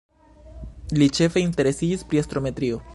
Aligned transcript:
Li 1.01 1.09
ĉefe 1.19 1.45
interesiĝis 1.49 2.07
pri 2.11 2.25
astrometrio. 2.27 2.87